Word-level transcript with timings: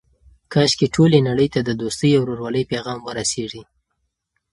کاشکې 0.53 0.87
ټولې 0.95 1.19
نړۍ 1.29 1.47
ته 1.53 1.59
د 1.67 1.69
دوستۍ 1.81 2.11
او 2.15 2.21
ورورولۍ 2.23 2.63
پیغام 2.71 2.99
ورسیږي. 3.03 3.63